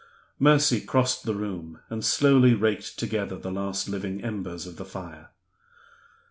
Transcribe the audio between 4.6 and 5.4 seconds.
of the fire.